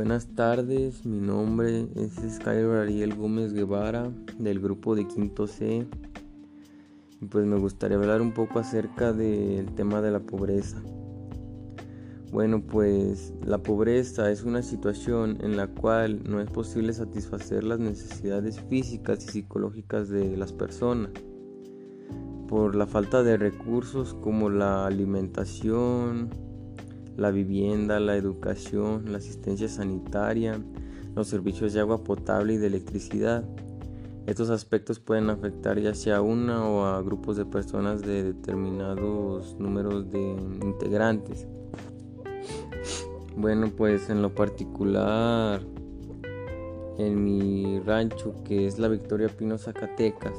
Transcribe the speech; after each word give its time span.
Buenas 0.00 0.28
tardes, 0.28 1.04
mi 1.04 1.18
nombre 1.18 1.88
es 1.96 2.12
Skyler 2.36 2.82
Ariel 2.82 3.16
Gómez 3.16 3.52
Guevara 3.52 4.12
del 4.38 4.60
grupo 4.60 4.94
de 4.94 5.08
Quinto 5.08 5.48
C. 5.48 5.88
Y 7.20 7.26
pues 7.26 7.44
me 7.46 7.58
gustaría 7.58 7.96
hablar 7.96 8.22
un 8.22 8.32
poco 8.32 8.60
acerca 8.60 9.12
del 9.12 9.74
tema 9.74 10.00
de 10.00 10.12
la 10.12 10.20
pobreza. 10.20 10.80
Bueno, 12.30 12.62
pues 12.64 13.34
la 13.44 13.58
pobreza 13.58 14.30
es 14.30 14.44
una 14.44 14.62
situación 14.62 15.38
en 15.40 15.56
la 15.56 15.66
cual 15.66 16.22
no 16.22 16.40
es 16.40 16.48
posible 16.48 16.92
satisfacer 16.92 17.64
las 17.64 17.80
necesidades 17.80 18.60
físicas 18.68 19.24
y 19.24 19.28
psicológicas 19.30 20.08
de 20.08 20.36
las 20.36 20.52
personas 20.52 21.10
por 22.46 22.76
la 22.76 22.86
falta 22.86 23.24
de 23.24 23.36
recursos 23.36 24.14
como 24.14 24.48
la 24.48 24.86
alimentación, 24.86 26.30
la 27.18 27.32
vivienda, 27.32 27.98
la 27.98 28.16
educación, 28.16 29.10
la 29.10 29.18
asistencia 29.18 29.68
sanitaria, 29.68 30.60
los 31.16 31.26
servicios 31.26 31.72
de 31.72 31.80
agua 31.80 32.04
potable 32.04 32.54
y 32.54 32.56
de 32.58 32.68
electricidad. 32.68 33.44
Estos 34.26 34.50
aspectos 34.50 35.00
pueden 35.00 35.28
afectar 35.28 35.80
ya 35.80 35.94
sea 35.94 36.18
a 36.18 36.20
una 36.20 36.64
o 36.68 36.84
a 36.84 37.02
grupos 37.02 37.36
de 37.36 37.44
personas 37.44 38.02
de 38.02 38.22
determinados 38.22 39.56
números 39.58 40.10
de 40.12 40.36
integrantes. 40.62 41.48
Bueno, 43.36 43.72
pues 43.76 44.10
en 44.10 44.22
lo 44.22 44.32
particular, 44.32 45.60
en 46.98 47.24
mi 47.24 47.80
rancho, 47.80 48.34
que 48.44 48.66
es 48.66 48.78
la 48.78 48.86
Victoria 48.86 49.28
Pino 49.28 49.58
Zacatecas, 49.58 50.36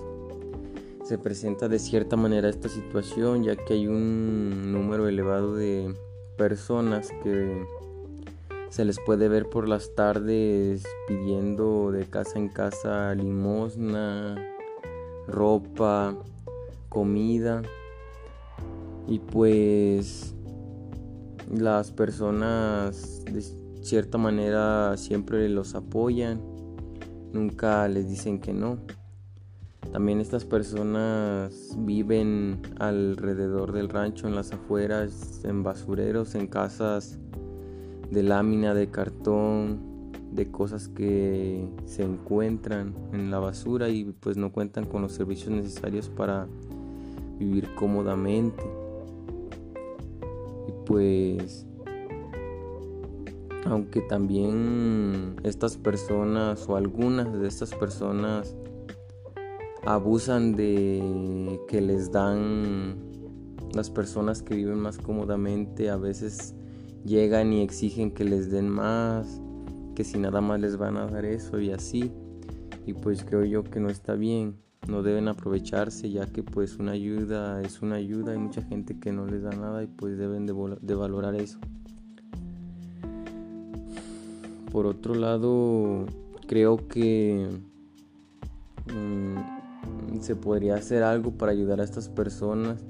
se 1.04 1.18
presenta 1.18 1.68
de 1.68 1.80
cierta 1.80 2.16
manera 2.16 2.48
esta 2.48 2.70
situación, 2.70 3.44
ya 3.44 3.58
que 3.58 3.74
hay 3.74 3.88
un 3.88 4.72
número 4.72 5.10
elevado 5.10 5.56
de 5.56 5.94
personas 6.40 7.12
que 7.22 7.68
se 8.70 8.86
les 8.86 8.98
puede 9.06 9.28
ver 9.28 9.50
por 9.50 9.68
las 9.68 9.94
tardes 9.94 10.86
pidiendo 11.06 11.92
de 11.92 12.06
casa 12.06 12.40
en 12.40 12.48
casa 12.48 13.14
limosna, 13.14 14.38
ropa, 15.28 16.16
comida 16.88 17.62
y 19.06 19.20
pues 19.20 20.34
las 21.52 21.92
personas 21.92 23.26
de 23.26 23.42
cierta 23.82 24.18
manera 24.18 24.96
siempre 24.96 25.50
los 25.50 25.76
apoyan, 25.76 26.42
nunca 27.34 27.86
les 27.90 28.08
dicen 28.08 28.40
que 28.40 28.54
no. 28.54 28.80
También 29.92 30.20
estas 30.22 30.46
personas 30.46 31.76
viven 31.80 32.62
alrededor 32.80 33.72
del 33.72 33.90
rancho, 33.90 34.28
en 34.28 34.36
las 34.36 34.52
afueras, 34.52 35.42
en 35.44 35.64
basureros, 35.64 36.36
en 36.36 36.48
casas 36.48 37.18
de 38.12 38.22
lámina, 38.22 38.74
de 38.76 38.90
cartón, 38.90 39.90
de 40.32 40.52
cosas 40.52 40.88
que 40.90 41.68
se 41.86 42.04
encuentran 42.04 42.94
en 43.14 43.32
la 43.32 43.40
basura 43.40 43.90
y 43.90 44.06
pues 44.06 44.38
no 44.38 44.52
cuentan 44.52 44.86
con 44.86 45.02
los 45.02 45.14
servicios 45.14 45.50
necesarios 45.50 46.08
para 46.10 46.48
vivir 47.40 47.74
cómodamente. 47.76 48.64
Y 50.68 50.72
pues 50.86 51.66
aunque 53.66 54.02
también 54.02 55.36
estas 55.44 55.78
personas 55.78 56.68
o 56.70 56.76
algunas 56.76 57.40
de 57.40 57.48
estas 57.48 57.74
personas 57.74 58.56
abusan 59.90 60.56
de 60.56 61.60
que 61.68 61.82
les 61.82 62.12
dan 62.12 62.96
las 63.74 63.90
personas 63.90 64.44
que 64.44 64.54
viven 64.54 64.78
más 64.78 65.00
cómodamente, 65.00 65.90
a 65.90 65.98
veces 65.98 66.54
llegan 67.06 67.54
y 67.54 67.64
exigen 67.64 68.12
que 68.12 68.24
les 68.24 68.52
den 68.52 68.70
más, 68.70 69.42
que 69.96 70.04
si 70.04 70.20
nada 70.20 70.42
más 70.42 70.60
les 70.60 70.78
van 70.78 70.96
a 70.98 71.08
dar 71.08 71.26
eso 71.26 71.60
y 71.60 71.72
así. 71.72 72.12
Y 72.86 72.94
pues 72.94 73.24
creo 73.24 73.44
yo 73.46 73.64
que 73.64 73.80
no 73.80 73.90
está 73.90 74.14
bien, 74.14 74.58
no 74.88 75.02
deben 75.02 75.28
aprovecharse 75.28 76.12
ya 76.12 76.28
que 76.28 76.44
pues 76.44 76.78
una 76.78 76.92
ayuda 76.92 77.60
es 77.64 77.82
una 77.82 77.96
ayuda, 77.96 78.34
hay 78.34 78.38
mucha 78.38 78.62
gente 78.62 79.00
que 79.00 79.12
no 79.12 79.26
les 79.26 79.42
da 79.42 79.50
nada 79.50 79.82
y 79.82 79.88
pues 79.88 80.20
deben 80.20 80.46
de, 80.46 80.94
valorar 80.94 81.34
eso. 81.34 81.58
Por 84.72 84.86
otro 84.86 85.16
lado, 85.16 86.06
creo 86.48 86.88
que 86.88 87.48
mm, 88.86 89.59
se 90.22 90.36
podría 90.36 90.76
hacer 90.76 91.04
algo 91.04 91.32
para 91.32 91.52
ayudar 91.52 91.82
a 91.82 91.84
estas 91.84 92.10
personas, 92.10 92.84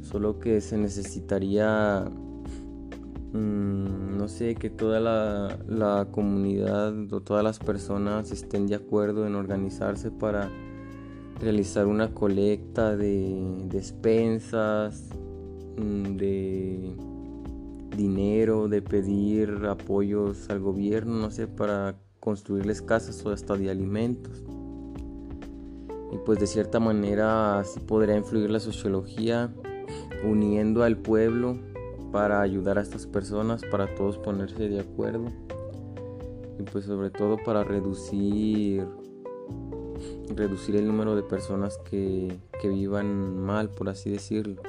solo 0.00 0.38
que 0.38 0.60
se 0.60 0.76
necesitaría, 0.78 2.10
mm, 3.32 4.16
no 4.16 4.28
sé, 4.28 4.54
que 4.54 4.70
toda 4.70 5.00
la, 5.00 6.08
comunidad 6.10 7.12
o 7.12 7.20
todas 7.20 7.44
las 7.44 7.58
personas 7.58 8.30
estén 8.30 8.66
de 8.66 8.74
acuerdo 8.74 9.26
en 9.26 9.34
organizarse 9.34 10.10
para 10.10 10.50
realizar 11.40 11.86
una 11.86 12.14
colecta 12.14 12.96
de 12.96 13.64
despensas, 13.68 15.10
mm, 15.76 16.16
de 16.16 16.96
dinero, 17.96 18.68
de 18.68 18.80
pedir 18.80 19.66
apoyos 19.68 20.48
al 20.50 20.60
gobierno, 20.60 21.14
no 21.14 21.30
sé, 21.30 21.46
para 21.46 21.96
construirles 22.20 22.80
casas 22.80 23.24
o 23.26 23.30
hasta 23.30 23.56
de 23.56 23.70
alimentos 23.70 24.42
y 26.12 26.18
pues 26.18 26.38
de 26.38 26.46
cierta 26.46 26.78
manera 26.78 27.60
así 27.60 27.80
podría 27.80 28.16
influir 28.16 28.50
la 28.50 28.60
sociología 28.60 29.50
uniendo 30.24 30.84
al 30.84 30.98
pueblo 30.98 31.58
para 32.12 32.42
ayudar 32.42 32.78
a 32.78 32.82
estas 32.82 33.06
personas, 33.06 33.62
para 33.70 33.94
todos 33.94 34.18
ponerse 34.18 34.68
de 34.68 34.80
acuerdo 34.80 35.28
y 36.58 36.62
pues 36.64 36.84
sobre 36.84 37.10
todo 37.10 37.38
para 37.38 37.64
reducir 37.64 38.86
reducir 40.28 40.76
el 40.76 40.86
número 40.86 41.16
de 41.16 41.22
personas 41.22 41.78
que, 41.78 42.36
que 42.60 42.68
vivan 42.68 43.36
mal, 43.38 43.68
por 43.70 43.88
así 43.88 44.10
decirlo. 44.10 44.62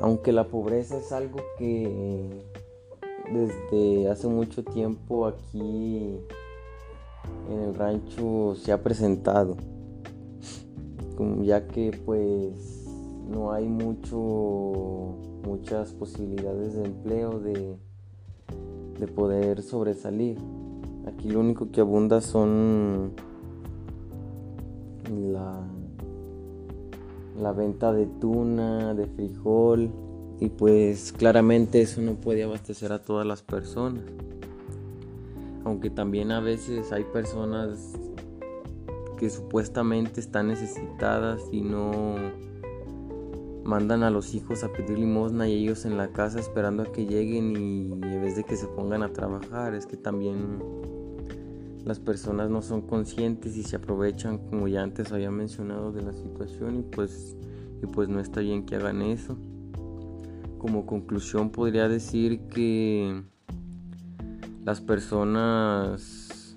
Aunque 0.00 0.32
la 0.32 0.48
pobreza 0.48 0.96
es 0.96 1.12
algo 1.12 1.40
que 1.58 2.42
desde 3.30 4.08
hace 4.08 4.28
mucho 4.28 4.64
tiempo 4.64 5.26
aquí 5.26 6.18
en 7.50 7.60
el 7.60 7.74
rancho 7.74 8.54
se 8.56 8.72
ha 8.72 8.82
presentado, 8.82 9.56
ya 11.42 11.66
que 11.66 11.90
pues 12.04 12.86
no 13.30 13.52
hay 13.52 13.68
mucho, 13.68 15.16
muchas 15.46 15.92
posibilidades 15.92 16.74
de 16.74 16.84
empleo, 16.84 17.40
de, 17.40 17.76
de 18.98 19.06
poder 19.06 19.62
sobresalir. 19.62 20.38
Aquí 21.06 21.28
lo 21.28 21.40
único 21.40 21.70
que 21.70 21.80
abunda 21.80 22.20
son 22.20 23.12
la, 25.32 25.60
la 27.40 27.52
venta 27.52 27.92
de 27.92 28.06
tuna, 28.06 28.94
de 28.94 29.06
frijol, 29.06 29.90
y 30.40 30.48
pues 30.48 31.12
claramente 31.12 31.82
eso 31.82 32.00
no 32.00 32.14
puede 32.14 32.44
abastecer 32.44 32.92
a 32.92 33.02
todas 33.02 33.26
las 33.26 33.42
personas 33.42 34.02
aunque 35.64 35.90
también 35.90 36.30
a 36.32 36.40
veces 36.40 36.92
hay 36.92 37.04
personas 37.04 37.92
que 39.18 39.28
supuestamente 39.28 40.20
están 40.20 40.48
necesitadas 40.48 41.42
y 41.52 41.60
no 41.60 42.16
mandan 43.64 44.02
a 44.02 44.10
los 44.10 44.34
hijos 44.34 44.64
a 44.64 44.72
pedir 44.72 44.98
limosna 44.98 45.48
y 45.48 45.62
ellos 45.62 45.84
en 45.84 45.96
la 45.96 46.08
casa 46.08 46.40
esperando 46.40 46.82
a 46.82 46.86
que 46.86 47.06
lleguen 47.06 47.54
y 47.56 47.92
en 47.92 48.22
vez 48.22 48.36
de 48.36 48.44
que 48.44 48.56
se 48.56 48.66
pongan 48.66 49.02
a 49.02 49.12
trabajar. 49.12 49.74
Es 49.74 49.86
que 49.86 49.96
también 49.96 50.58
las 51.84 52.00
personas 52.00 52.50
no 52.50 52.62
son 52.62 52.82
conscientes 52.82 53.56
y 53.56 53.62
se 53.62 53.76
aprovechan 53.76 54.38
como 54.38 54.68
ya 54.68 54.82
antes 54.82 55.12
había 55.12 55.30
mencionado 55.30 55.92
de 55.92 56.02
la 56.02 56.12
situación 56.12 56.80
y 56.80 56.82
pues 56.82 57.36
y 57.82 57.86
pues 57.86 58.08
no 58.08 58.20
está 58.20 58.40
bien 58.40 58.64
que 58.64 58.76
hagan 58.76 59.02
eso. 59.02 59.36
Como 60.58 60.84
conclusión 60.86 61.50
podría 61.50 61.88
decir 61.88 62.40
que 62.48 63.22
las 64.64 64.80
personas 64.80 66.56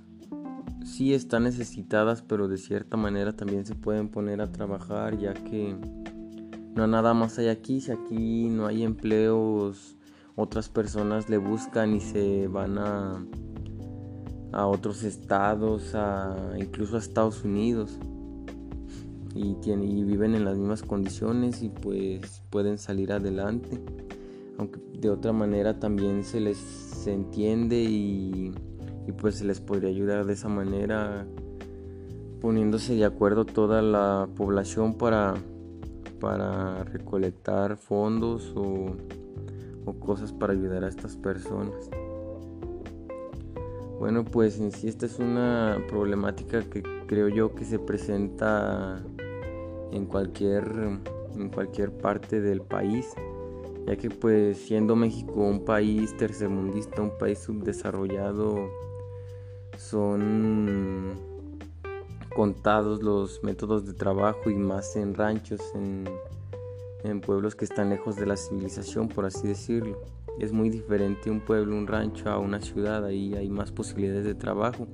sí 0.84 1.14
están 1.14 1.44
necesitadas, 1.44 2.22
pero 2.22 2.48
de 2.48 2.58
cierta 2.58 2.98
manera 2.98 3.34
también 3.34 3.66
se 3.66 3.76
pueden 3.76 4.10
poner 4.10 4.42
a 4.42 4.52
trabajar, 4.52 5.18
ya 5.18 5.34
que 5.34 5.76
no 6.76 6.88
nada 6.88 7.14
más 7.14 7.40
hay 7.40 7.48
aquí, 7.48 7.82
si 7.82 7.92
aquí 7.92 8.50
no 8.50 8.68
hay 8.68 8.84
empleos, 8.84 9.98
otras 10.36 10.70
personas 10.70 11.30
le 11.30 11.38
buscan 11.38 11.96
y 11.96 12.02
se 12.02 12.48
van 12.48 12.78
a, 12.78 13.26
a 14.52 14.68
otros 14.68 15.04
estados, 15.04 15.96
a, 15.96 16.54
incluso 16.58 16.96
a 16.96 17.00
Estados 17.00 17.44
Unidos. 17.44 17.98
Y, 19.36 19.56
tienen, 19.56 19.90
y 19.90 20.04
viven 20.04 20.36
en 20.36 20.46
las 20.46 20.58
mismas 20.58 20.84
condiciones 20.84 21.64
y 21.64 21.70
pues 21.70 22.44
pueden 22.52 22.78
salir 22.78 23.12
adelante 23.12 23.82
aunque 24.58 24.80
de 25.00 25.10
otra 25.10 25.34
manera 25.34 25.80
también 25.80 26.24
se 26.24 26.40
les 26.40 27.08
entiende 27.08 27.82
y, 27.82 28.54
pues 29.20 29.36
se 29.36 29.46
les 29.46 29.60
podría 29.60 29.90
ayudar 29.90 30.26
de 30.26 30.34
esa 30.34 30.50
manera 30.50 31.28
poniéndose 32.42 32.96
de 32.96 33.06
acuerdo 33.06 33.46
toda 33.46 33.82
la 33.82 34.28
población 34.36 34.96
para, 34.98 35.36
para 36.20 36.84
recolectar 36.84 37.78
fondos 37.78 38.54
o, 38.56 38.96
o 39.86 39.94
cosas 40.00 40.34
para 40.34 40.54
ayudar 40.54 40.84
a 40.84 40.90
estas 40.90 41.16
personas. 41.16 41.90
Bueno, 44.00 44.26
pues 44.26 44.60
en 44.60 44.72
sí 44.72 44.88
esta 44.88 45.06
es 45.06 45.20
una 45.20 45.78
problemática 45.88 46.62
que 46.62 46.84
creo 47.08 47.30
yo 47.30 47.56
que 47.56 47.64
se 47.64 47.80
presenta 47.80 49.02
en 49.92 50.06
cualquier 50.06 51.00
en 51.36 51.50
cualquier 51.50 51.92
parte 51.92 52.42
del 52.42 52.62
país, 52.62 53.08
ya 53.86 53.96
que 53.96 54.10
pues 54.10 54.58
siendo 54.58 54.96
México 54.96 55.34
un 55.42 55.66
país 55.66 56.16
tercermundista, 56.18 57.02
un 57.02 57.18
país 57.18 57.40
subdesarrollado, 57.40 58.70
son 59.78 61.14
contados 62.36 63.04
los 63.04 63.44
métodos 63.44 63.86
de 63.86 63.94
trabajo 63.94 64.50
y 64.50 64.56
más 64.56 64.96
en 64.96 65.14
ranchos, 65.14 65.62
en, 65.76 66.06
en 67.04 67.22
pueblos 67.22 67.56
que 67.56 67.66
están 67.66 67.90
lejos 67.90 68.16
de 68.16 68.26
la 68.26 68.38
civilización, 68.38 69.08
por 69.08 69.26
así 69.26 69.48
decirlo. 69.48 70.00
Es 70.40 70.52
muy 70.52 70.70
diferente 70.70 71.30
un 71.30 71.42
pueblo, 71.42 71.76
un 71.76 71.86
rancho 71.86 72.30
a 72.30 72.40
una 72.40 72.60
ciudad, 72.60 73.06
ahí 73.06 73.36
hay 73.36 73.50
más 73.50 73.72
posibilidades 73.72 74.26
de 74.26 74.34
trabajo. 74.34 74.88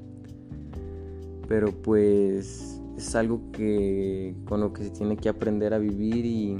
Pero 1.47 1.71
pues 1.71 2.81
es 2.97 3.15
algo 3.15 3.51
que 3.53 4.35
con 4.45 4.59
lo 4.59 4.73
que 4.73 4.83
se 4.83 4.89
tiene 4.89 5.15
que 5.15 5.29
aprender 5.29 5.73
a 5.73 5.77
vivir 5.77 6.25
y 6.25 6.57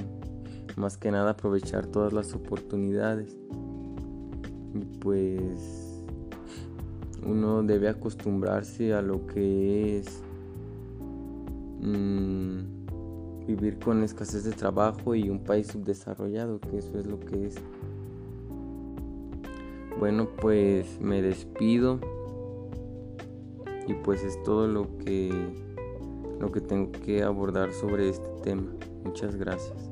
más 0.75 0.97
que 0.97 1.11
nada 1.11 1.31
aprovechar 1.31 1.87
todas 1.87 2.13
las 2.13 2.33
oportunidades. 2.33 3.37
Y 4.73 4.85
pues 4.99 6.03
uno 7.25 7.63
debe 7.63 7.89
acostumbrarse 7.89 8.93
a 8.93 9.01
lo 9.01 9.25
que 9.27 9.99
es 9.99 10.21
mm, 11.81 13.45
vivir 13.47 13.79
con 13.79 14.03
escasez 14.03 14.43
de 14.43 14.51
trabajo 14.51 15.15
y 15.15 15.29
un 15.29 15.39
país 15.39 15.67
subdesarrollado, 15.67 16.59
que 16.59 16.77
eso 16.77 16.97
es 16.99 17.05
lo 17.05 17.19
que 17.19 17.47
es. 17.47 17.55
Bueno, 19.99 20.29
pues 20.39 20.99
me 21.01 21.21
despido 21.21 21.99
y 23.87 23.93
pues 23.95 24.23
es 24.23 24.41
todo 24.43 24.67
lo 24.67 24.97
que 24.99 25.31
lo 26.39 26.51
que 26.51 26.61
tengo 26.61 26.91
que 26.91 27.23
abordar 27.23 27.73
sobre 27.73 28.09
este 28.09 28.29
tema. 28.43 28.71
Muchas 29.03 29.35
gracias. 29.35 29.89